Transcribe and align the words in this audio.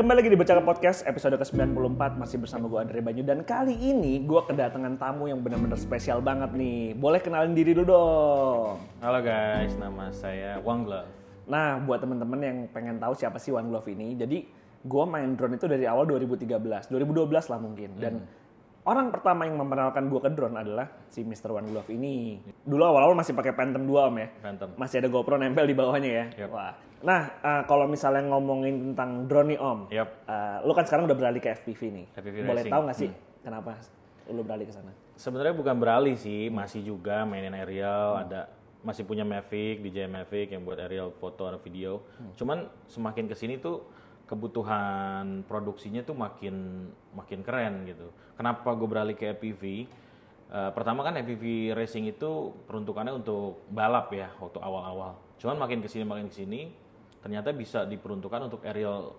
Kembali 0.00 0.24
lagi 0.24 0.32
di 0.32 0.40
Bercakap 0.40 0.64
Podcast 0.64 1.04
episode 1.04 1.36
ke-94 1.36 2.16
masih 2.16 2.40
bersama 2.40 2.72
gue 2.72 2.80
Andre 2.80 3.04
Banyu 3.04 3.20
dan 3.20 3.44
kali 3.44 3.76
ini 3.76 4.24
gue 4.24 4.40
kedatangan 4.48 4.96
tamu 4.96 5.28
yang 5.28 5.44
benar-benar 5.44 5.76
spesial 5.76 6.24
banget 6.24 6.56
nih. 6.56 6.96
Boleh 6.96 7.20
kenalin 7.20 7.52
diri 7.52 7.76
dulu 7.76 7.84
dong. 7.84 8.80
Halo 9.04 9.20
guys, 9.20 9.76
nama 9.76 10.08
saya 10.08 10.56
Wang 10.64 10.88
Glove. 10.88 11.04
Nah, 11.44 11.76
buat 11.84 12.00
temen-temen 12.00 12.40
yang 12.40 12.58
pengen 12.72 12.96
tahu 12.96 13.12
siapa 13.12 13.36
sih 13.36 13.52
One 13.52 13.68
Glove 13.68 13.92
ini, 13.92 14.16
jadi 14.16 14.48
gue 14.80 15.04
main 15.04 15.36
drone 15.36 15.60
itu 15.60 15.68
dari 15.68 15.84
awal 15.84 16.08
2013, 16.08 16.48
2012 16.48 17.52
lah 17.52 17.60
mungkin. 17.60 17.90
Dan 18.00 18.24
orang 18.80 19.12
pertama 19.12 19.44
yang 19.44 19.56
memperkenalkan 19.56 20.08
gue 20.08 20.20
ke 20.20 20.30
drone 20.32 20.56
adalah 20.56 20.86
si 21.06 21.20
Mr. 21.20 21.52
One 21.52 21.68
Glove 21.68 21.90
ini. 21.92 22.40
Dulu 22.64 22.80
awal-awal 22.80 23.12
masih 23.12 23.36
pakai 23.36 23.52
Phantom 23.52 23.82
2 23.84 24.08
om 24.08 24.14
ya. 24.16 24.28
Phantom. 24.40 24.68
Masih 24.76 24.96
ada 25.04 25.08
GoPro 25.08 25.36
nempel 25.36 25.68
di 25.68 25.76
bawahnya 25.76 26.10
ya. 26.10 26.24
Yep. 26.46 26.50
Wah. 26.50 26.72
Nah, 27.00 27.20
eh, 27.40 27.62
kalau 27.64 27.88
misalnya 27.88 28.28
ngomongin 28.28 28.92
tentang 28.92 29.24
drone 29.24 29.56
nih 29.56 29.60
om, 29.60 29.78
Yep. 29.88 30.08
eh, 30.28 30.56
lu 30.64 30.72
kan 30.72 30.84
sekarang 30.84 31.04
udah 31.08 31.16
beralih 31.16 31.40
ke 31.40 31.48
FPV 31.52 31.80
nih. 31.92 32.06
FPV 32.12 32.36
Boleh 32.44 32.62
racing. 32.64 32.72
tahu 32.72 32.82
nggak 32.88 32.98
sih 32.98 33.10
kenapa 33.40 33.70
lu 34.30 34.42
beralih 34.44 34.66
ke 34.68 34.74
sana? 34.74 34.92
Sebenarnya 35.16 35.52
bukan 35.52 35.76
beralih 35.76 36.16
sih, 36.16 36.48
masih 36.48 36.80
juga 36.80 37.28
mainin 37.28 37.52
aerial, 37.52 38.24
ada 38.24 38.48
masih 38.80 39.04
punya 39.04 39.20
Mavic, 39.20 39.84
DJI 39.84 40.08
Mavic 40.08 40.56
yang 40.56 40.64
buat 40.64 40.80
aerial 40.80 41.12
foto 41.12 41.44
atau 41.44 41.60
video. 41.60 42.00
Cuman 42.32 42.64
semakin 42.88 43.28
ke 43.28 43.36
sini 43.36 43.60
tuh 43.60 43.84
kebutuhan 44.30 45.42
produksinya 45.50 46.06
tuh 46.06 46.14
makin 46.14 46.86
makin 47.18 47.42
keren 47.42 47.82
gitu. 47.90 48.14
Kenapa 48.38 48.70
gue 48.78 48.86
beralih 48.86 49.18
ke 49.18 49.34
FPV? 49.34 49.90
Eh, 50.50 50.70
pertama 50.70 51.02
kan 51.02 51.18
FPV 51.18 51.74
racing 51.74 52.06
itu 52.06 52.54
peruntukannya 52.70 53.10
untuk 53.18 53.66
balap 53.74 54.14
ya 54.14 54.30
waktu 54.38 54.62
awal-awal. 54.62 55.18
Cuman 55.42 55.58
makin 55.58 55.82
ke 55.82 55.90
sini 55.90 56.06
makin 56.06 56.30
ke 56.30 56.38
sini 56.46 56.70
ternyata 57.26 57.50
bisa 57.50 57.82
diperuntukkan 57.90 58.46
untuk 58.46 58.62
aerial 58.62 59.18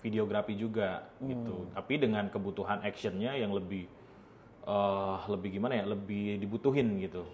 videografi 0.00 0.56
juga 0.56 1.12
gitu. 1.20 1.68
Tapi 1.76 1.94
dengan 2.00 2.32
kebutuhan 2.32 2.80
actionnya 2.80 3.36
yang 3.36 3.52
lebih 3.52 3.84
eh 4.68 5.18
lebih 5.28 5.60
gimana 5.60 5.76
ya? 5.76 5.84
Lebih 5.84 6.40
dibutuhin 6.40 6.96
gitu. 7.04 7.24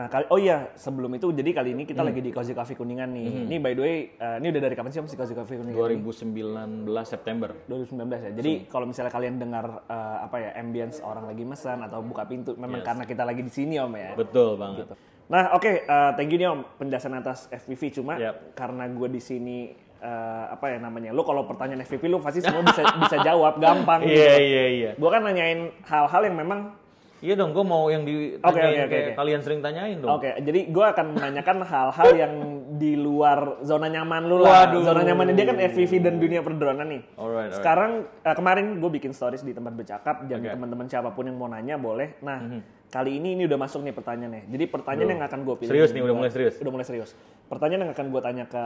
Nah, 0.00 0.08
kali, 0.08 0.24
oh 0.32 0.40
iya, 0.40 0.72
sebelum 0.80 1.12
itu 1.12 1.28
jadi 1.28 1.52
kali 1.52 1.76
ini 1.76 1.84
Hmm. 1.84 1.90
kita 1.92 2.00
lagi 2.00 2.24
di 2.24 2.32
Cozy 2.32 2.56
Coffee 2.56 2.72
Kuningan 2.72 3.12
nih. 3.12 3.44
Ini 3.44 3.56
by 3.60 3.72
the 3.76 3.82
way, 3.84 3.96
eh, 4.16 4.40
ini 4.40 4.48
udah 4.48 4.62
dari 4.64 4.72
kapan 4.72 4.88
sih 4.88 5.00
om 5.04 5.04
si 5.04 5.12
Cozy 5.12 5.36
Coffee 5.36 5.60
Kuningan? 5.60 5.76
2019 5.76 6.88
September. 7.04 7.52
2019 7.68 8.16
ya. 8.16 8.30
Jadi 8.32 8.64
kalau 8.64 8.88
misalnya 8.88 9.12
kalian 9.12 9.36
dengar 9.36 9.84
eh, 9.84 10.18
apa 10.24 10.36
ya 10.40 10.50
ambience 10.56 11.04
orang 11.04 11.28
lagi 11.28 11.44
mesan 11.44 11.84
atau 11.84 12.00
buka 12.00 12.24
pintu, 12.24 12.56
memang 12.56 12.80
karena 12.80 13.04
kita 13.04 13.28
lagi 13.28 13.44
di 13.44 13.52
sini 13.52 13.76
om 13.76 13.92
ya. 13.92 14.16
Betul 14.16 14.56
banget. 14.56 14.88
Nah 15.28 15.52
oke, 15.52 15.84
eh, 15.84 16.10
thank 16.16 16.32
you 16.32 16.40
nih 16.40 16.48
om 16.48 16.64
penjelasan 16.80 17.12
atas 17.12 17.52
FPV. 17.52 18.00
Cuma 18.00 18.16
Yap. 18.16 18.56
karena 18.56 18.88
gue 18.88 19.08
di 19.10 19.20
sini 19.20 19.68
eh, 20.00 20.44
apa 20.48 20.72
ya 20.72 20.80
namanya, 20.80 21.12
lu 21.12 21.20
kalau 21.20 21.44
pertanyaan 21.44 21.84
FPV 21.84 22.08
lu 22.08 22.24
pasti 22.24 22.40
semua 22.40 22.64
bisa 22.64 22.80
bisa 23.04 23.20
jawab 23.20 23.60
gampang. 23.60 24.00
Iya 24.00 24.16
gitu. 24.32 24.48
iya 24.48 24.64
iya. 24.64 24.90
Gue 24.96 25.10
kan 25.12 25.20
nanyain 25.20 25.76
hal-hal 25.84 26.24
yang 26.24 26.40
memang 26.40 26.72
Iya 27.20 27.36
dong, 27.36 27.52
gue 27.52 27.60
mau 27.60 27.92
yang 27.92 28.08
ditanyain 28.08 28.40
oke, 28.40 28.56
oke, 28.56 28.88
kayak 28.88 29.06
oke. 29.12 29.18
kalian 29.20 29.40
sering 29.44 29.60
tanyain 29.60 30.00
dong. 30.00 30.08
Oke, 30.08 30.32
jadi 30.40 30.60
gue 30.72 30.84
akan 30.88 31.06
menanyakan 31.20 31.56
hal-hal 31.68 32.10
yang 32.16 32.32
di 32.80 32.96
luar 32.96 33.60
zona 33.60 33.92
nyaman 33.92 34.24
lu 34.24 34.40
lah. 34.40 34.64
Waduh. 34.64 34.88
Zona 34.88 35.04
nyamannya 35.04 35.36
dia 35.36 35.46
kan 35.52 35.60
FPV 35.60 36.00
dan 36.00 36.16
dunia 36.16 36.40
perdronan 36.40 36.88
nih. 36.88 37.02
Alright, 37.20 37.52
alright. 37.52 37.52
Sekarang 37.52 37.90
eh, 38.24 38.32
kemarin 38.32 38.80
gue 38.80 38.90
bikin 38.96 39.12
stories 39.12 39.44
di 39.44 39.52
tempat 39.52 39.76
bercakap 39.76 40.24
dan 40.32 40.40
Oke. 40.40 40.48
teman-teman 40.48 40.88
siapa 40.88 41.12
pun 41.12 41.28
yang 41.28 41.36
mau 41.36 41.44
nanya 41.44 41.76
boleh. 41.76 42.16
Nah, 42.24 42.40
kali 42.88 43.20
ini 43.20 43.36
ini 43.36 43.44
udah 43.44 43.58
masuk 43.60 43.84
nih 43.84 43.92
pertanyaannya. 43.92 44.48
Jadi 44.48 44.64
pertanyaan 44.72 45.10
yang 45.20 45.22
akan 45.28 45.40
gue 45.44 45.54
pilih. 45.60 45.70
Serius 45.76 45.92
nih, 45.92 46.00
udah 46.00 46.16
mulai 46.16 46.30
serius. 46.32 46.54
Udah 46.56 46.72
mulai 46.72 46.86
serius. 46.88 47.10
Pertanyaan 47.52 47.84
yang 47.84 47.92
akan 47.92 48.06
gue 48.08 48.20
tanya 48.24 48.44
ke 48.48 48.64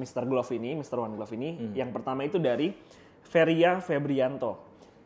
Mr. 0.00 0.24
Glove 0.24 0.50
ini, 0.56 0.72
Mr. 0.80 0.96
One 0.96 1.20
Glove 1.20 1.36
ini, 1.36 1.48
Hmm. 1.52 1.72
yang 1.76 1.92
pertama 1.92 2.24
itu 2.24 2.40
dari 2.40 2.72
Feria 3.20 3.76
Febrianto. 3.78 4.56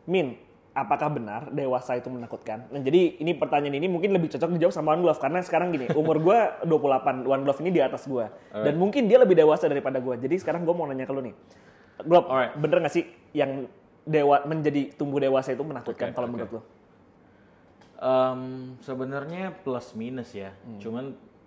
Min, 0.06 0.37
apakah 0.75 1.06
benar 1.08 1.49
dewasa 1.54 1.94
itu 1.94 2.10
menakutkan? 2.10 2.66
Nah, 2.69 2.82
jadi 2.82 3.16
ini 3.22 3.38
pertanyaan 3.38 3.78
ini 3.78 3.87
mungkin 3.87 4.10
lebih 4.10 4.26
cocok 4.34 4.59
dijawab 4.59 4.75
sama 4.75 4.93
One 4.99 5.06
Glove 5.06 5.22
karena 5.22 5.38
sekarang 5.41 5.71
gini, 5.71 5.87
umur 5.94 6.19
gue 6.19 6.38
28, 6.66 7.25
One 7.31 7.43
Glove 7.47 7.60
ini 7.62 7.71
di 7.71 7.81
atas 7.81 8.04
gue. 8.10 8.26
Dan 8.53 8.75
mungkin 8.76 9.06
dia 9.06 9.22
lebih 9.22 9.38
dewasa 9.38 9.71
daripada 9.71 10.03
gue. 10.03 10.19
Jadi 10.19 10.34
sekarang 10.43 10.66
gue 10.66 10.75
mau 10.75 10.84
nanya 10.91 11.06
ke 11.06 11.15
lu 11.15 11.22
nih. 11.22 11.34
Glove, 12.03 12.26
Alright. 12.26 12.53
bener 12.59 12.82
gak 12.82 12.91
sih 12.91 13.06
yang 13.31 13.71
dewa 14.04 14.43
menjadi 14.44 14.93
tumbuh 14.99 15.22
dewasa 15.22 15.54
itu 15.54 15.62
menakutkan 15.62 16.10
Oke, 16.10 16.16
kalau 16.19 16.26
oke. 16.28 16.34
menurut 16.34 16.50
lu? 16.53 16.60
Em, 18.04 18.41
sebenarnya 18.82 19.54
plus 19.62 19.94
minus 19.94 20.34
ya. 20.34 20.53
Hmm. 20.66 20.82
Cuman 20.82 21.04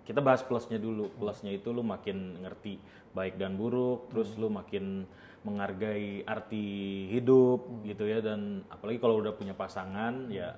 kita 0.08 0.24
bahas 0.24 0.40
plusnya 0.40 0.80
dulu. 0.80 1.12
Plusnya 1.20 1.52
itu 1.52 1.76
lu 1.76 1.84
makin 1.84 2.40
ngerti 2.40 2.80
baik 3.12 3.36
dan 3.36 3.60
buruk, 3.60 4.08
terus 4.08 4.32
Hmm. 4.34 4.40
lu 4.40 4.48
makin 4.48 5.04
menghargai 5.44 6.24
arti 6.24 6.66
hidup 7.12 7.68
Hmm. 7.68 7.84
gitu 7.84 8.08
ya 8.08 8.24
dan 8.24 8.64
apalagi 8.72 9.00
kalau 9.00 9.20
udah 9.20 9.36
punya 9.36 9.52
pasangan 9.52 10.32
ya 10.32 10.56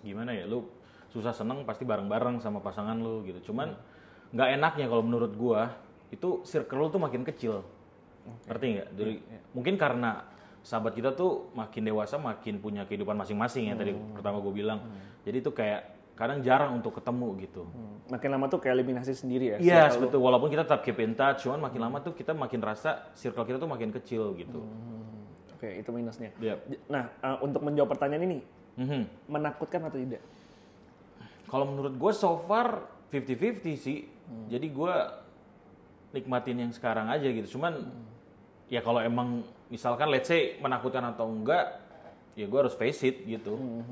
gimana 0.00 0.32
ya 0.32 0.44
lu 0.48 0.64
susah 1.12 1.32
seneng 1.32 1.64
pasti 1.64 1.84
bareng-bareng 1.84 2.40
sama 2.40 2.60
pasangan 2.60 2.96
lu 2.96 3.20
gitu. 3.24 3.52
Cuman 3.52 3.76
Hmm. 3.76 4.34
nggak 4.36 4.48
enaknya 4.56 4.86
kalau 4.88 5.04
menurut 5.04 5.32
gua 5.36 5.76
itu 6.08 6.40
circle 6.42 6.80
lu 6.80 6.88
tuh 6.88 7.00
makin 7.00 7.22
kecil. 7.22 7.60
Ngerti 8.48 8.66
nggak? 8.74 8.88
Dari 8.96 9.14
Iya, 9.20 9.38
mungkin 9.54 9.74
karena 9.78 10.24
sahabat 10.66 10.98
kita 10.98 11.14
tuh 11.14 11.54
makin 11.54 11.86
dewasa 11.86 12.18
makin 12.18 12.58
punya 12.58 12.82
kehidupan 12.84 13.14
masing-masing 13.14 13.70
ya 13.70 13.78
tadi 13.78 13.94
Hmm. 13.94 14.18
pertama 14.18 14.42
gue 14.42 14.50
bilang. 14.50 14.82
Jadi 15.22 15.36
itu 15.38 15.50
kayak 15.54 15.95
kadang 16.16 16.40
jarang 16.40 16.74
untuk 16.74 16.96
ketemu 16.96 17.28
gitu. 17.38 17.62
Hmm, 17.62 18.08
Makin 18.08 18.28
lama 18.30 18.46
tuh 18.46 18.58
kayak 18.58 18.74
eliminasi 18.74 19.12
sendiri 19.12 19.52
ya? 19.52 19.56
Yes, 19.58 19.92
circle 19.92 19.94
lu. 19.94 20.02
betul. 20.08 20.20
Walaupun 20.22 20.48
kita 20.48 20.62
tetap 20.64 20.80
keep 20.80 20.96
in 20.98 21.12
touch, 21.12 21.44
cuman 21.44 21.60
makin 21.60 21.78
lama 21.78 22.00
tuh 22.00 22.12
kita 22.12 22.32
makin 22.32 22.58
rasa 22.58 23.12
circle 23.12 23.44
kita 23.44 23.56
tuh 23.56 23.68
makin 23.68 23.92
kecil 23.92 24.32
gitu. 24.34 24.58
Hmm, 24.58 25.28
Oke, 25.52 25.68
itu 25.76 25.90
minusnya. 25.90 26.32
Yep. 26.34 26.58
J- 26.66 26.82
Nah, 26.86 27.04
eh, 27.14 27.36
untuk 27.38 27.60
menjawab 27.60 27.88
pertanyaan 27.90 28.24
ini, 28.26 28.38
Mhm. 28.74 29.28
menakutkan 29.28 29.80
atau 29.82 29.96
tidak? 29.96 30.24
Kalau 31.46 31.64
menurut 31.64 31.92
gue 31.92 32.12
so 32.12 32.40
far 32.42 32.80
50-50 33.08 33.76
sih. 33.76 33.98
Hmm. 34.26 34.48
Jadi 34.48 34.66
gue 34.68 34.94
nikmatin 36.12 36.58
yang 36.58 36.72
sekarang 36.72 37.06
aja 37.06 37.24
gitu. 37.24 37.54
Cuman 37.54 37.76
ya 38.66 38.80
kalau 38.80 38.98
emang 38.98 39.42
misalkan 39.66 40.08
let's 40.08 40.26
say 40.26 40.56
menakutkan 40.58 41.04
atau 41.06 41.26
enggak, 41.26 41.76
ya 42.32 42.44
gue 42.44 42.58
harus 42.58 42.72
face 42.72 43.04
it 43.04 43.22
gitu. 43.22 43.54
Hmm. 43.54 43.84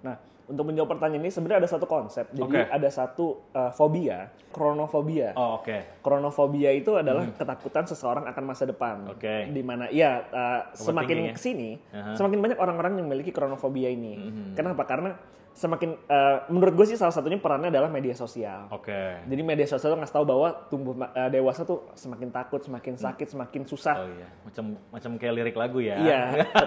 Nah, 0.00 0.16
untuk 0.50 0.66
menjawab 0.66 0.98
pertanyaan 0.98 1.22
ini 1.22 1.30
sebenarnya 1.30 1.62
ada 1.62 1.70
satu 1.70 1.86
konsep. 1.86 2.26
Jadi 2.34 2.42
Oke. 2.42 2.62
ada 2.66 2.88
satu 2.90 3.26
eh, 3.54 3.70
fobia, 3.70 4.26
kronofobia. 4.50 5.30
Oh 5.38 5.62
oke. 5.62 6.02
Kronofobia 6.02 6.74
itu 6.74 6.98
adalah 6.98 7.30
ketakutan 7.30 7.86
seseorang 7.86 8.26
akan 8.26 8.42
masa 8.44 8.66
depan. 8.66 9.06
Hmm. 9.06 9.14
Oke. 9.14 9.46
Di 9.54 9.62
mana 9.62 9.86
ya 9.94 10.26
eh, 10.26 10.60
semakin 10.74 11.30
ya? 11.30 11.34
ke 11.38 11.40
sini, 11.40 11.78
Aha. 11.94 12.18
semakin 12.18 12.38
banyak 12.42 12.58
orang-orang 12.58 12.98
yang 12.98 13.06
memiliki 13.06 13.30
kronofobia 13.30 13.88
ini. 13.94 14.18
Hmm. 14.18 14.52
Kenapa? 14.58 14.82
Karena 14.84 15.14
semakin 15.50 15.98
eh, 16.06 16.36
menurut 16.48 16.74
gue 16.78 16.86
sih 16.86 16.96
salah 16.96 17.10
satunya 17.10 17.36
perannya 17.36 17.68
adalah 17.74 17.90
media 17.90 18.14
sosial. 18.14 18.70
Oke. 18.70 19.26
Jadi 19.26 19.42
media 19.42 19.66
sosial 19.66 19.92
tuh 19.92 19.98
ngasih 19.98 20.14
tahu 20.14 20.24
bahwa 20.24 20.48
tumbuh 20.70 20.94
eh, 21.10 21.28
dewasa 21.28 21.66
tuh 21.66 21.90
semakin 21.98 22.30
takut, 22.30 22.62
semakin 22.62 22.94
sakit, 22.94 23.26
semakin 23.34 23.62
susah. 23.66 23.94
Oh 24.00 24.08
iya, 24.08 24.28
macam 24.46 24.64
macam 24.88 25.10
kayak 25.18 25.34
lirik 25.36 25.56
lagu 25.58 25.82
ya. 25.82 25.96
Iya, 25.98 26.20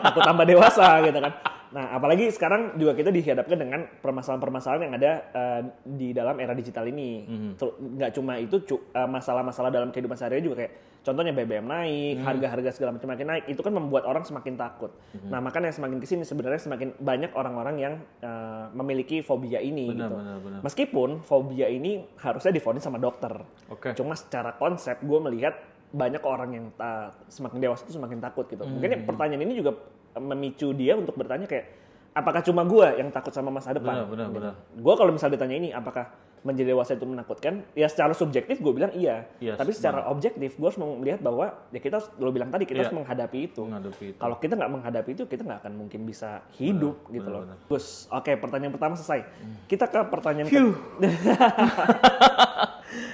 takut 0.03 0.21
tambah 0.21 0.45
dewasa 0.45 0.99
gitu 1.01 1.19
kan. 1.19 1.33
Nah, 1.73 1.89
apalagi 1.97 2.29
sekarang 2.29 2.77
juga 2.77 2.93
kita 2.93 3.09
dihadapkan 3.09 3.57
dengan 3.57 3.81
permasalahan-permasalahan 3.97 4.81
yang 4.85 4.93
ada 4.93 5.11
eh, 5.33 5.61
di 5.81 6.13
dalam 6.13 6.37
era 6.37 6.53
digital 6.53 6.85
ini. 6.85 7.25
Ter- 7.57 7.77
Nggak 7.81 8.11
cuma 8.13 8.37
itu, 8.37 8.61
cu- 8.61 8.85
eh, 8.93 9.09
masalah-masalah 9.09 9.73
dalam 9.73 9.89
kehidupan 9.89 10.13
sehari 10.13 10.43
juga 10.45 10.61
kayak 10.61 10.73
contohnya 11.03 11.31
BBM 11.31 11.63
naik, 11.63 12.15
harga-harga 12.19 12.69
segala 12.71 12.95
macam 12.95 13.11
makin 13.11 13.27
naik. 13.27 13.43
Itu 13.45 13.59
kan 13.59 13.69
membuat 13.69 14.03
orang 14.03 14.23
semakin 14.23 14.55
takut. 14.55 14.95
Nah, 15.27 15.37
makanya 15.37 15.69
semakin 15.69 15.99
ke 15.99 16.07
sini 16.07 16.23
sebenarnya 16.23 16.57
semakin 16.57 16.95
banyak 16.95 17.31
orang-orang 17.31 17.75
yang 17.77 17.93
eh, 18.19 18.65
memiliki 18.71 19.19
fobia 19.19 19.59
ini 19.59 19.91
Benar, 19.91 20.07
gitu. 20.07 20.15
benar, 20.15 20.37
benar. 20.39 20.59
Meskipun 20.63 21.09
fobia 21.19 21.67
ini 21.67 22.07
harusnya 22.17 22.49
difonis 22.49 22.81
sama 22.81 22.97
dokter. 22.97 23.35
Oke. 23.67 23.91
Cuma 23.93 24.15
secara 24.15 24.55
konsep 24.55 24.97
gue 24.97 25.19
melihat 25.21 25.53
banyak 25.91 26.23
orang 26.23 26.49
yang 26.49 26.65
ta- 26.73 27.13
semakin 27.27 27.59
dewasa 27.59 27.83
itu 27.83 27.93
semakin 27.93 28.17
takut 28.17 28.47
gitu. 28.47 28.63
Mungkin 28.63 28.89
ya 28.89 28.97
Hmm. 28.97 29.05
pertanyaan 29.05 29.43
ini 29.43 29.53
juga 29.53 29.77
memicu 30.15 30.71
dia 30.71 30.95
untuk 30.95 31.13
bertanya 31.13 31.45
kayak 31.45 31.69
apakah 32.13 32.41
cuma 32.41 32.63
gue 32.63 32.87
yang 32.95 33.09
takut 33.09 33.29
sama 33.29 33.49
masa 33.49 33.73
depan? 33.73 34.01
Benar, 34.01 34.07
benar, 34.07 34.27
benar. 34.29 34.53
Gue 34.71 34.93
kalau 34.93 35.11
misalnya 35.11 35.35
ditanya 35.35 35.55
ini 35.57 35.69
apakah 35.69 36.09
menjadi 36.43 36.71
dewasa 36.71 36.93
itu 36.93 37.03
menakutkan? 37.03 37.63
Ya 37.71 37.87
secara 37.87 38.11
subjektif 38.11 38.59
gue 38.59 38.69
bilang 38.69 38.91
iya. 38.91 39.27
Yes, 39.37 39.55
Tapi 39.55 39.71
secara 39.71 40.05
objektif 40.05 40.53
gue 40.53 40.63
harus 40.63 40.75
melihat 40.75 41.19
bahwa 41.19 41.55
ya 41.69 41.79
kita 41.79 42.03
lo 42.15 42.29
bilang 42.29 42.47
tadi 42.47 42.63
kita 42.63 42.77
Iya. 42.77 42.83
harus 42.85 42.95
menghadapi 42.95 43.39
itu. 43.45 43.63
Menghadapi 43.63 44.05
itu. 44.05 44.19
Kalau 44.19 44.35
kita 44.37 44.53
nggak 44.53 44.71
menghadapi 44.71 45.09
itu 45.13 45.23
kita 45.25 45.41
nggak 45.41 45.59
akan 45.63 45.73
mungkin 45.73 46.03
bisa 46.03 46.43
hidup 46.53 47.07
gitu 47.09 47.25
loh. 47.25 47.41
benar. 47.43 47.57
Gus, 47.65 48.05
oke 48.07 48.31
pertanyaan 48.37 48.71
pertama 48.71 48.93
selesai. 48.93 49.23
Kita 49.65 49.87
ke 49.87 49.99
pertanyaan 50.05 50.47
ke- 50.47 50.53
Phew. 50.53 50.71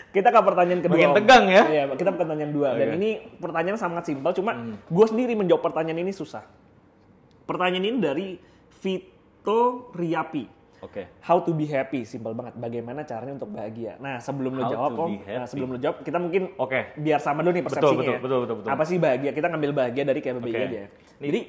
kita 0.09 0.27
ke 0.27 0.39
pertanyaan 0.41 0.81
kedua. 0.81 0.97
Makin 0.97 1.11
tegang 1.15 1.45
ya. 1.47 1.63
Iya, 1.65 1.83
kita 1.93 2.11
pertanyaan 2.11 2.51
dua. 2.51 2.73
Dan 2.73 2.87
Oke. 2.87 2.97
ini 2.97 3.09
pertanyaan 3.37 3.77
sangat 3.77 4.03
simpel, 4.03 4.33
cuma 4.33 4.51
gue 4.73 5.05
sendiri 5.07 5.33
menjawab 5.33 5.61
pertanyaan 5.63 6.01
ini 6.01 6.11
susah. 6.11 6.43
Pertanyaan 7.45 7.85
ini 7.85 7.97
dari 7.97 8.27
Vito 8.79 9.93
Riapi. 9.93 10.58
Oke. 10.79 11.03
How 11.19 11.39
to 11.39 11.51
be 11.51 11.65
happy, 11.65 12.03
simple 12.03 12.31
banget. 12.31 12.55
Bagaimana 12.55 13.03
caranya 13.03 13.35
untuk 13.35 13.51
bahagia? 13.51 13.99
Nah, 13.99 14.17
sebelum 14.17 14.55
lo 14.55 14.63
jawab, 14.65 14.91
Om, 14.95 15.11
nah, 15.21 15.43
sebelum 15.43 15.75
lo 15.75 15.77
jawab, 15.77 16.01
kita 16.01 16.17
mungkin 16.17 16.55
Oke. 16.55 16.95
biar 16.95 17.19
sama 17.19 17.43
dulu 17.43 17.51
nih 17.51 17.63
Betul, 17.63 17.75
persepsinya. 17.75 17.99
betul, 17.99 18.09
ya. 18.09 18.19
betul, 18.19 18.39
betul, 18.39 18.55
betul. 18.57 18.69
Apa 18.71 18.83
sih 18.83 18.97
bahagia? 18.97 19.31
Kita 19.31 19.47
ngambil 19.47 19.71
bahagia 19.73 20.03
dari 20.03 20.19
KBBI 20.19 20.49
Oke. 20.49 20.59
aja. 20.61 20.81
Jadi 21.19 21.41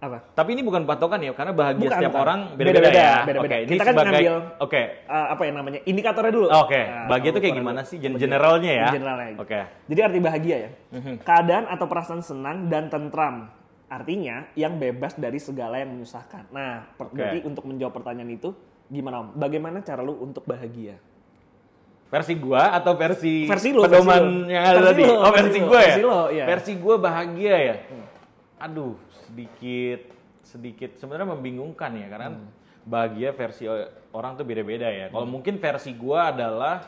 apa? 0.00 0.16
Tapi 0.32 0.56
ini 0.56 0.62
bukan 0.64 0.82
patokan 0.84 1.20
ya, 1.20 1.32
karena 1.32 1.52
bahagia 1.52 1.84
Bukan, 1.84 1.98
setiap 2.00 2.08
bukan. 2.10 2.24
orang 2.24 2.40
Beda-beda, 2.50 2.72
beda-beda 2.80 3.00
ya. 3.00 3.16
beda-beda. 3.20 3.40
Oke, 3.44 3.56
ini 3.60 3.70
Kita 3.70 3.84
kan 3.84 3.92
sebagai 3.92 4.08
ngambil- 4.08 4.56
Oke. 4.58 4.82
Eh, 4.96 5.26
apa 5.28 5.42
ya 5.44 5.52
namanya? 5.52 5.80
Indikatornya 5.84 6.32
dulu. 6.32 6.46
Oke, 6.50 6.80
Nah, 6.80 7.04
bahagia 7.06 7.30
itu 7.30 7.40
kayak 7.40 7.54
gimana 7.54 7.80
sih? 7.84 7.96
Gen- 7.96 8.16
generalnya 8.16 8.72
ya? 8.72 8.88
Generalnya. 8.90 9.36
Oke. 9.36 9.58
Mhm. 9.58 9.88
Jadi 9.88 10.00
arti 10.00 10.18
bahagia 10.18 10.56
ya. 10.56 10.70
Keadaan 11.20 11.64
atau 11.68 11.84
perasaan 11.84 12.20
senang 12.20 12.68
dan 12.68 12.88
tentram. 12.88 13.52
Artinya 13.90 14.46
yang 14.54 14.78
bebas 14.78 15.18
dari 15.18 15.42
segala 15.42 15.82
yang 15.82 15.90
menyusahkan. 15.90 16.46
Nah, 16.54 16.94
berarti 16.94 17.42
untuk 17.42 17.66
menjawab 17.66 17.90
pertanyaan 17.90 18.30
itu 18.30 18.54
gimana 18.86 19.26
Om? 19.26 19.28
Bagaimana 19.34 19.82
cara 19.82 19.98
lu 20.00 20.14
untuk 20.22 20.46
bahagia? 20.46 20.94
Versi 22.06 22.34
gua 22.34 22.74
atau 22.74 22.94
versi, 22.94 23.46
Versi 23.46 23.70
lu, 23.70 23.82
pedoman 23.82 24.46
versi 24.46 24.50
yang 24.50 24.62
ada 24.66 24.78
Versi 24.78 24.88
tadi? 24.90 25.02
oh, 25.06 25.30
versi 25.30 25.42
versi 25.42 25.60
gua 25.62 25.78
ya? 25.78 25.86
versi 25.86 26.02
iya. 26.06 26.42
Hmm. 26.42 26.50
Versi 26.50 26.72
gua 26.74 26.96
bahagia 26.98 27.54
ya? 27.58 27.74
Aduh, 28.60 28.94
sedikit 29.26 30.00
sedikit 30.42 30.90
sebenarnya 30.98 31.34
membingungkan 31.34 31.90
ya 31.94 32.06
karena 32.10 32.28
Hmm. 32.34 32.50
bahagia 32.82 33.30
versi 33.30 33.66
orang 34.10 34.34
tuh 34.34 34.42
beda-beda 34.42 34.86
ya. 34.86 35.06
Kalau 35.10 35.26
mungkin 35.26 35.58
versi 35.58 35.94
gua 35.94 36.30
adalah 36.30 36.82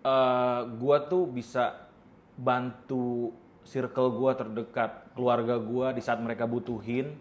eh 0.00 0.60
gua 0.76 0.96
tuh 1.04 1.28
bisa 1.28 1.88
bantu 2.32 3.36
circle 3.62 4.10
gua 4.14 4.34
terdekat, 4.34 5.10
keluarga 5.14 5.58
gua 5.58 5.90
di 5.90 6.02
saat 6.02 6.18
mereka 6.18 6.46
butuhin 6.46 7.14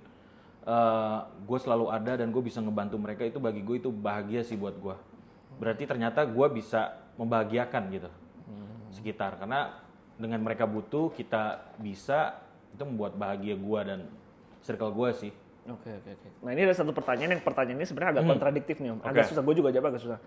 eh 0.62 1.20
gue 1.42 1.58
selalu 1.58 1.90
ada 1.90 2.22
dan 2.22 2.30
gue 2.30 2.38
bisa 2.46 2.62
ngebantu 2.62 2.94
mereka 3.02 3.26
itu 3.26 3.42
bagi 3.42 3.66
gue 3.66 3.82
itu 3.82 3.90
bahagia 3.90 4.46
sih 4.46 4.54
buat 4.54 4.78
gue. 4.78 4.94
Berarti 5.58 5.90
ternyata 5.90 6.22
gue 6.22 6.48
bisa 6.54 7.02
membahagiakan 7.18 7.84
gitu 7.90 8.10
sekitar 8.94 9.42
karena 9.42 9.74
dengan 10.22 10.38
mereka 10.46 10.70
butuh 10.70 11.10
kita 11.18 11.74
bisa 11.82 12.38
itu 12.78 12.84
membuat 12.86 13.18
bahagia 13.18 13.58
gue 13.58 13.80
dan 13.82 14.00
circle 14.62 14.94
gue 14.94 15.10
sih. 15.18 15.34
Oke, 15.66 15.90
oke, 15.90 16.10
oke. 16.14 16.30
Nah, 16.46 16.52
ini 16.54 16.62
ada 16.66 16.74
satu 16.78 16.94
pertanyaan 16.94 17.38
yang 17.38 17.44
pertanyaan 17.46 17.82
ini 17.82 17.88
sebenarnya 17.90 18.22
agak 18.22 18.26
kontradiktif 18.30 18.76
nih 18.82 18.90
Om. 18.94 19.00
Agak 19.02 19.10
Hmm. 19.10 19.18
Hmm. 19.18 19.30
susah, 19.34 19.42
gue 19.42 19.56
juga 19.58 19.70
jawab 19.74 19.88
agak 19.94 20.02
susah. 20.06 20.20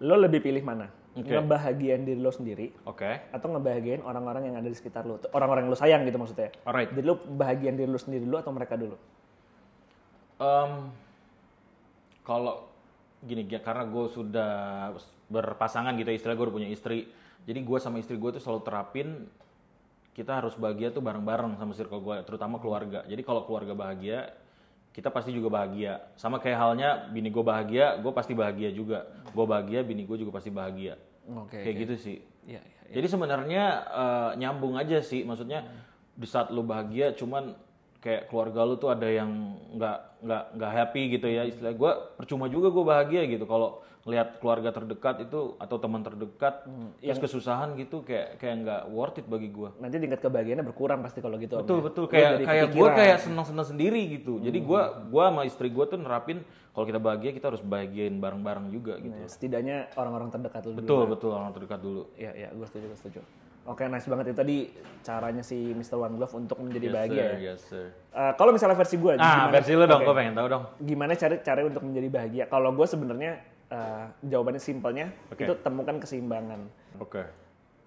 Lo 0.00 0.16
lebih 0.16 0.40
pilih 0.40 0.64
mana? 0.64 0.88
Oke. 1.10 1.26
Ngebahagiain 1.26 2.06
diri 2.06 2.22
lo 2.22 2.30
sendiri 2.30 2.70
Oke. 2.86 3.34
atau 3.34 3.50
ngebahagiain 3.50 3.98
orang-orang 4.06 4.52
yang 4.52 4.56
ada 4.62 4.70
di 4.70 4.76
sekitar 4.78 5.02
lo? 5.06 5.18
Orang-orang 5.34 5.66
yang 5.66 5.72
lo 5.74 5.78
sayang 5.78 6.06
gitu 6.06 6.22
maksudnya. 6.22 6.54
Alright. 6.62 6.94
Jadi 6.94 7.02
lo 7.02 7.18
bahagian 7.18 7.74
diri 7.74 7.90
lo 7.90 7.98
sendiri 7.98 8.22
dulu 8.22 8.38
atau 8.38 8.54
mereka 8.54 8.78
dulu? 8.78 8.94
Em, 10.40 10.72
kalau 12.22 12.70
gini 13.20 13.44
ya, 13.44 13.60
karena 13.60 13.84
gue 13.84 14.04
sudah 14.08 14.52
berpasangan 15.28 15.92
gitu 16.00 16.10
istilah 16.10 16.34
gue 16.34 16.44
udah 16.48 16.56
punya 16.56 16.70
istri 16.72 17.06
jadi 17.44 17.60
gue 17.60 17.78
sama 17.78 18.00
istri 18.00 18.16
gue 18.16 18.30
tuh 18.36 18.42
selalu 18.42 18.60
terapin 18.64 19.08
kita 20.16 20.42
harus 20.42 20.58
bahagia 20.58 20.90
tuh 20.90 21.04
bareng-bareng 21.04 21.54
sama 21.60 21.76
circle 21.76 22.02
gue 22.02 22.16
terutama 22.26 22.58
keluarga 22.58 23.06
jadi 23.06 23.22
kalau 23.22 23.46
keluarga 23.46 23.76
bahagia 23.76 24.32
kita 24.90 25.08
pasti 25.10 25.30
juga 25.30 25.48
bahagia. 25.52 26.02
Sama 26.18 26.42
kayak 26.42 26.58
halnya 26.58 26.90
bini 27.10 27.30
gue 27.30 27.44
bahagia 27.44 27.98
gue 27.98 28.12
pasti 28.14 28.34
bahagia 28.34 28.74
juga. 28.74 29.06
Gue 29.30 29.46
bahagia 29.46 29.86
bini 29.86 30.02
gue 30.06 30.16
juga 30.18 30.34
pasti 30.34 30.50
bahagia. 30.50 30.98
Oke. 31.30 31.62
kayak 31.62 31.76
gitu 31.86 31.94
sih. 31.96 32.18
Iya, 32.48 32.58
iya. 32.58 32.98
jadi 32.98 33.06
sebenarnya 33.06 33.64
eh, 33.86 34.30
nyambung 34.40 34.74
aja 34.74 34.98
sih, 35.04 35.22
maksudnya 35.22 35.62
di 36.16 36.26
saat 36.26 36.50
lu 36.50 36.66
bahagia, 36.66 37.14
cuman 37.14 37.54
kayak 38.00 38.26
keluarga 38.26 38.64
lu 38.64 38.74
tuh 38.74 38.88
ada 38.88 39.04
yang 39.04 39.28
nggak 39.70 39.96
nggak 40.20 40.42
nggak 40.56 40.72
happy 40.72 41.02
gitu 41.14 41.26
ya 41.26 41.44
istilah 41.44 41.72
gue 41.72 41.92
percuma 42.16 42.48
juga 42.48 42.68
gue 42.68 42.80
bahagia 42.82 43.22
gitu 43.24 43.44
kalau 43.44 43.80
lihat 44.00 44.40
keluarga 44.40 44.72
terdekat 44.72 45.28
itu 45.28 45.60
atau 45.60 45.76
teman 45.76 46.00
terdekat 46.00 46.64
terus 46.96 47.20
kesusahan 47.20 47.76
gitu 47.76 48.00
kayak 48.00 48.40
kayak 48.40 48.64
nggak 48.64 48.82
worth 48.88 49.20
it 49.20 49.28
bagi 49.28 49.52
gue 49.52 49.68
Nanti 49.76 50.00
tingkat 50.00 50.24
kebahagiaannya 50.24 50.64
berkurang 50.64 51.04
pasti 51.04 51.20
kalau 51.20 51.36
gitu. 51.36 51.60
Om, 51.60 51.60
betul 51.60 51.76
ya. 51.76 51.84
betul 51.84 52.04
Lo 52.04 52.08
kayak 52.08 52.32
kayak 52.40 52.66
gue 52.72 52.88
kayak 52.96 53.18
senang 53.20 53.44
senang 53.44 53.68
sendiri 53.68 54.00
gitu 54.10 54.40
jadi 54.40 54.56
gue 54.56 54.80
gua 55.12 55.24
sama 55.28 55.44
istri 55.44 55.68
gue 55.68 55.84
tuh 55.84 56.00
nerapin 56.00 56.40
kalau 56.72 56.88
kita 56.88 56.96
bahagia 56.96 57.36
kita 57.36 57.52
harus 57.52 57.60
bahagiain 57.60 58.16
bareng 58.16 58.40
bareng 58.40 58.66
juga 58.72 58.96
gitu 58.96 59.12
Nah, 59.12 59.28
setidaknya 59.28 59.92
orang-orang 59.94 60.32
terdekat 60.32 60.64
dulu. 60.64 60.76
betul 60.80 61.02
betul 61.04 61.30
orang 61.36 61.52
terdekat 61.52 61.80
dulu 61.80 62.02
Iya, 62.16 62.32
iya, 62.32 62.48
gue 62.48 62.64
setuju, 62.64 62.88
gue 62.88 62.98
setuju. 62.98 63.20
Oke, 63.62 63.84
nice 63.84 64.04
banget 64.04 64.26
itu 64.26 64.36
tadi 64.36 64.56
caranya 65.00 65.40
si 65.40 65.70
Mr. 65.70 65.94
One 65.94 66.16
Glove 66.16 66.34
untuk 66.34 66.58
menjadi 66.58 66.86
bahagia 66.88 67.16
ya. 67.16 67.28
Sir, 67.28 67.38
yes 67.38 67.60
sir 67.62 67.86
Eh, 68.10 68.32
kalau 68.34 68.50
misalnya 68.50 68.74
versi 68.74 68.96
gue, 68.96 69.14
ah 69.14 69.46
versi 69.48 69.70
lu 69.70 69.84
dong 69.84 70.02
gue 70.02 70.10
pengen 70.12 70.34
tahu 70.34 70.46
dong 70.48 70.64
gimana 70.78 71.14
cara 71.14 71.38
cara 71.38 71.62
untuk 71.62 71.84
menjadi 71.84 72.08
bahagia? 72.08 72.44
Kalau 72.46 72.72
gue 72.72 72.82
sebenarnya 72.82 73.32
eh, 73.68 74.04
jawabannya 74.24 74.58
simpelnya 74.58 75.14
Oke. 75.28 75.46
itu 75.46 75.54
temukan 75.56 75.96
keseimbangan. 75.96 76.60
oke 76.98 77.22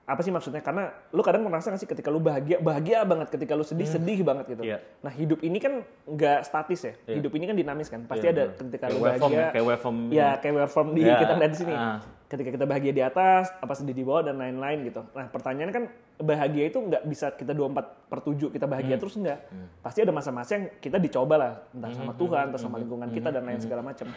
Apa 0.04 0.20
sih 0.20 0.32
maksudnya? 0.32 0.60
Karena 0.60 0.92
lu 1.10 1.24
kadang 1.24 1.48
merasa 1.48 1.72
nggak 1.72 1.80
sih 1.80 1.88
ketika 1.88 2.12
lu 2.12 2.20
bahagia, 2.20 2.60
bahagia 2.60 3.04
banget. 3.04 3.32
Ketika 3.32 3.56
lu 3.56 3.64
sedih, 3.64 3.88
sedih 3.88 4.20
banget 4.20 4.52
gitu. 4.52 4.64
Iya. 4.68 4.84
Nah 5.00 5.08
hidup 5.10 5.40
ini 5.40 5.56
kan 5.58 5.80
nggak 6.04 6.44
statis 6.44 6.84
ya. 6.84 6.94
Hidup 7.08 7.32
ini 7.32 7.48
kan 7.48 7.56
dinamis 7.56 7.88
kan. 7.88 8.04
Pasti 8.04 8.28
Iya, 8.28 8.36
ada 8.36 8.44
ketika 8.52 8.92
Kayak 8.92 8.96
lu 8.96 9.00
waveform 9.00 9.32
bahagia. 9.32 9.40
ya, 9.40 9.48
kayak 9.52 9.66
waveform 9.66 9.98
Ya 10.12 10.30
kayak 10.36 10.54
waveform 10.60 10.88
di 10.92 11.02
Ya, 11.02 11.16
kita 11.16 11.34
lihat 11.40 11.52
di 11.52 11.60
sini. 11.60 11.72
ah. 11.74 11.98
Ketika 12.34 12.50
kita 12.52 12.66
bahagia 12.66 12.90
di 12.90 12.98
atas, 13.00 13.54
apa 13.54 13.78
sedih 13.78 13.94
di 13.94 14.02
bawah 14.02 14.26
dan 14.26 14.36
lain-lain 14.36 14.82
gitu. 14.84 15.06
Nah 15.08 15.30
pertanyaannya 15.30 15.70
kan 15.72 15.86
bahagia 16.18 16.66
itu 16.66 16.82
nggak 16.82 17.06
bisa 17.06 17.30
kita 17.30 17.54
24 17.54 18.10
per 18.10 18.20
7 18.20 18.50
kita 18.50 18.66
bahagia 18.66 18.98
Hmm. 18.98 19.02
terus 19.02 19.14
enggak. 19.16 19.46
Pasti 19.80 20.02
ada 20.02 20.10
masa-masa 20.10 20.52
yang 20.52 20.66
kita 20.76 20.98
dicoba 20.98 21.36
lah. 21.38 21.52
Entah 21.70 21.88
Hmm, 21.88 22.00
sama 22.00 22.14
Tuhan, 22.16 22.44
entah 22.50 22.58
sama 22.60 22.76
lingkungan 22.76 23.06
kita 23.08 23.30
dan 23.30 23.46
lain 23.46 23.62
segala 23.62 23.86
macam. 23.86 24.10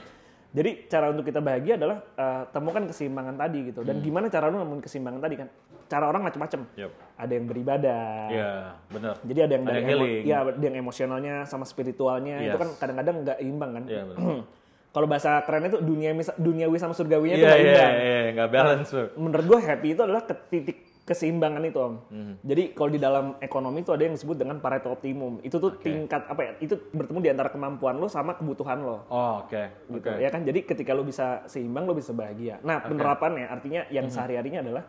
Jadi 0.48 0.88
cara 0.88 1.12
untuk 1.12 1.28
kita 1.28 1.44
bahagia 1.44 1.76
adalah 1.76 2.00
eh, 2.10 2.42
temukan 2.48 2.88
keseimbangan 2.88 3.36
tadi 3.36 3.58
gitu. 3.68 3.80
Hmm. 3.80 3.88
Dan 3.92 3.96
gimana 4.00 4.26
cara 4.26 4.48
lu 4.48 4.56
nemuin 4.56 4.80
keseimbangan 4.80 5.20
tadi 5.20 5.34
kan? 5.36 5.48
Cara 5.86 6.04
orang 6.08 6.22
macam-macam. 6.24 6.60
Yup. 6.72 6.92
Ada 7.14 7.32
yang 7.32 7.46
beribadah. 7.46 8.04
Iya, 8.26 8.50
benar. 8.88 9.14
Jadi 9.20 9.38
ada 9.38 9.52
yang 9.52 9.62
Ada 9.62 9.68
dari 9.68 9.76
yang 9.76 9.86
emo- 9.86 10.00
healing. 10.08 10.22
ya, 10.24 10.36
ada 10.40 10.64
yang 10.64 10.76
emosionalnya 10.78 11.34
sama 11.44 11.62
spiritualnya 11.62 12.40
itu 12.40 12.48
Yes. 12.50 12.62
kan 12.64 12.68
kadang-kadang 12.80 13.16
nggak 13.22 13.38
imbang 13.40 13.70
kan. 13.72 13.84
Iya, 13.84 14.02
benar. 14.08 14.24
Kalau 14.96 15.04
bahasa 15.04 15.44
kerennya 15.44 15.76
itu 15.76 15.81
dunia 15.84 16.10
duniawi 16.40 16.81
sama 16.81 16.96
surgawinya 16.96 17.37
itu 17.37 17.44
Iya, 17.44 17.52
nggak 17.52 17.60
imbang. 17.69 17.94
iya, 18.00 18.20
nggak 18.32 18.48
balance 18.48 18.88
tuh. 18.88 19.06
Menurut 19.14 19.44
gue 19.44 19.58
happy 19.60 19.88
itu 19.93 20.00
adalah 20.00 20.25
ke 20.25 20.32
titik 20.48 20.76
keseimbangan 21.04 21.62
itu 21.62 21.76
om. 21.76 22.00
Hmm. 22.08 22.34
Jadi 22.40 22.72
kalau 22.72 22.88
di 22.88 22.98
dalam 22.98 23.25
ekonomi 23.38 23.78
itu 23.78 23.93
ada 23.93 24.02
yang 24.02 24.16
disebut 24.16 24.34
dengan 24.34 24.56
Pareto 24.56 24.88
optimum. 24.88 25.38
Itu 25.38 25.60
tuh 25.60 25.76
tingkat 25.76 26.26
apa 26.26 26.40
ya? 26.40 26.52
Itu 26.58 26.81
bertemu 26.90 27.19
di 27.20 27.28
antara 27.28 27.46
kemampuan 27.46 27.94
lo 27.94 28.08
sama 28.08 28.34
kebutuhan 28.34 28.81
lo. 28.81 29.04
Oh, 29.06 29.44
oke. 29.44 29.62
gitu 29.93 30.08
Oke. 30.08 30.16
ya 30.16 30.28
kan 30.28 30.43
jadi 30.43 30.64
ketika 30.64 30.90
lo 30.90 31.04
bisa 31.04 31.44
seimbang 31.44 31.84
lo 31.84 31.92
bisa 31.92 32.10
bahagia 32.10 32.56
nah 32.58 32.81
penerapannya 32.81 33.46
artinya 33.46 33.84
yang 33.87 34.08
sehari-harinya 34.08 34.64
adalah 34.64 34.82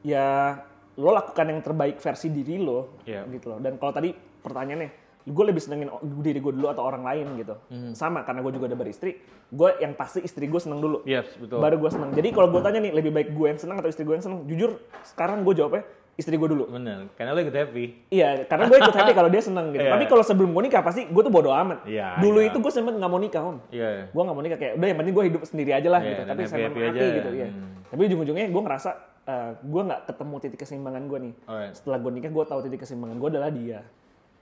ya 0.00 0.56
lo 0.94 1.10
lakukan 1.10 1.46
yang 1.46 1.60
terbaik 1.60 1.98
versi 1.98 2.30
diri 2.30 2.56
lo 2.56 3.02
Iya. 3.02 3.26
gitu 3.28 3.50
loh 3.50 3.58
dan 3.58 3.76
kalau 3.76 3.90
tadi 3.90 4.10
pertanyaannya 4.14 4.88
gue 5.22 5.44
lebih 5.44 5.58
senengin 5.58 5.88
diri 6.18 6.38
gue 6.38 6.50
dulu 6.50 6.66
atau 6.66 6.82
orang 6.82 7.02
lain 7.02 7.26
gitu 7.36 7.54
Hmm. 7.66 7.92
sama 7.92 8.20
karena 8.20 8.40
gue 8.40 8.52
juga 8.52 8.66
udah 8.66 8.78
beristri 8.78 9.20
gue 9.46 9.70
yang 9.78 9.92
pasti 9.92 10.20
istri 10.20 10.44
gue 10.44 10.56
seneng 10.56 10.78
dulu 10.78 11.04
Yes, 11.04 11.28
betul. 11.34 11.58
baru 11.58 11.76
gue 11.76 11.90
seneng 11.90 12.10
jadi 12.10 12.28
kalau 12.30 12.48
gue 12.48 12.60
tanya 12.60 12.80
nih 12.80 12.92
lebih 12.92 13.10
baik 13.10 13.28
gue 13.30 13.46
yang 13.46 13.56
seneng 13.56 13.76
atau 13.76 13.86
istri 13.86 14.02
gue 14.02 14.12
yang 14.12 14.22
seneng 14.22 14.44
jujur 14.44 14.76
sekarang 15.02 15.42
gue 15.42 15.52
jawabnya 15.52 15.84
istri 16.12 16.34
gue 16.34 16.46
dulu 16.46 16.68
Bener, 16.68 17.08
karena 17.14 17.32
lo 17.32 17.40
ikut 17.40 17.54
happy. 17.54 17.84
Iya, 18.08 18.44
karena 18.44 18.64
gue 18.66 18.76
ikut 18.78 18.92
happy 18.92 19.12
kalau 19.14 19.28
dia 19.28 19.40
seneng 19.40 19.72
gitu. 19.72 19.80
Iya. 19.86 19.90
Tapi 19.90 20.04
kalau 20.04 20.20
sebelum 20.20 20.52
gue 20.52 20.62
nikah 20.62 20.80
pasti 20.80 21.08
gue 21.08 21.16
tuh 21.18 21.32
bodo 21.32 21.48
amat. 21.50 21.80
Iya, 21.82 22.20
Dulu 22.20 22.38
iya. 22.38 22.52
itu 22.52 22.58
gue 22.58 22.68
sempet 22.68 22.92
nggak 22.92 23.08
mau 23.08 23.16
nikah 23.16 23.40
om 23.42 23.56
Iya. 23.70 24.04
gue 24.06 24.20
gak 24.20 24.34
mau 24.34 24.42
nikah 24.42 24.58
kayak 24.58 24.72
udah 24.74 24.86
yang 24.86 24.98
penting 24.98 25.14
gue 25.14 25.24
hidup 25.26 25.40
sendiri 25.42 25.70
aja 25.72 25.88
lah 25.88 26.00
Iya, 26.00 26.10
gitu 26.10 26.22
tapi 26.26 26.40
saya 26.42 26.68
happy-happy 26.68 26.80
hati 26.92 27.00
aja. 27.00 27.16
gitu 27.16 27.30
ya 27.34 27.48
Hmm. 27.48 27.72
tapi 27.86 28.00
ujung-ujungnya 28.06 28.46
gue 28.46 28.62
ngerasa 28.62 28.90
eh, 29.22 29.50
gue 29.62 29.82
nggak 29.82 30.00
ketemu 30.06 30.34
titik 30.38 30.58
keseimbangan 30.58 31.02
gue 31.06 31.18
nih 31.20 31.34
Alright. 31.42 31.72
setelah 31.72 31.98
gue 31.98 32.10
nikah 32.10 32.30
gue 32.30 32.44
tahu 32.46 32.60
titik 32.62 32.80
keseimbangan 32.80 33.16
gue 33.16 33.28
adalah 33.30 33.50
dia 33.50 33.80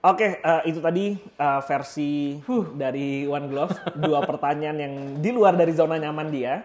oke 0.02 0.28
eh, 0.42 0.62
itu 0.70 0.78
tadi 0.78 1.16
eh, 1.16 1.60
versi 1.66 2.38
dari 2.74 3.24
One 3.26 3.46
Glove. 3.50 3.74
Dua 3.98 4.20
pertanyaan 4.22 4.78
yang 4.78 4.94
di 5.18 5.30
luar 5.30 5.54
dari 5.58 5.72
zona 5.74 5.98
nyaman 5.98 6.28
dia. 6.30 6.62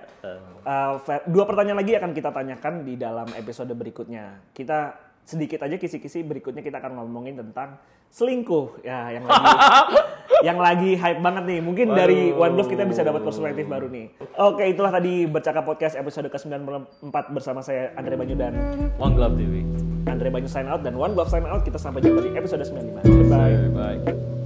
Ver- 1.04 1.28
dua 1.28 1.44
pertanyaan 1.44 1.84
lagi 1.84 1.94
akan 2.00 2.12
kita 2.16 2.32
tanyakan 2.32 2.88
di 2.88 2.96
dalam 2.96 3.28
episode 3.36 3.72
berikutnya. 3.76 4.40
Kita 4.56 4.96
sedikit 5.24 5.64
aja 5.64 5.80
kisi-kisi 5.80 6.20
berikutnya 6.24 6.60
kita 6.60 6.84
akan 6.84 7.00
ngomongin 7.00 7.40
tentang 7.40 7.80
selingkuh. 8.12 8.84
Ya 8.86 9.10
yang 9.10 9.26
lagi 9.26 9.52
yang 10.48 10.60
lagi 10.60 10.92
hype 11.00 11.22
banget 11.24 11.44
nih. 11.50 11.60
Mungkin 11.64 11.88
dari 11.96 12.20
One 12.36 12.54
Glove 12.60 12.70
kita 12.70 12.84
bisa 12.86 13.02
dapat 13.02 13.26
perspektif 13.26 13.66
baru 13.66 13.88
nih. 13.90 14.14
Oke, 14.38 14.68
itulah 14.70 14.92
tadi 14.94 15.26
bercakap 15.26 15.64
podcast 15.66 15.98
episode 15.98 16.30
ke-94 16.30 17.16
bersama 17.34 17.64
saya 17.64 17.96
Andre 17.98 18.16
Banyu 18.20 18.36
dan 18.38 18.54
One 19.00 19.16
Glove 19.18 19.36
TV. 19.40 19.93
Andre 20.08 20.28
Banyu 20.30 20.50
sign 20.52 20.68
out 20.68 20.84
dan 20.84 20.96
One 21.00 21.16
Glove 21.16 21.32
sign 21.32 21.48
out. 21.48 21.64
Kita 21.64 21.80
sampai 21.80 22.04
jumpa 22.04 22.24
di 22.24 22.32
episode 22.36 22.64
95. 22.66 23.08
Goodbye. 23.08 23.56
Bye. 23.72 24.43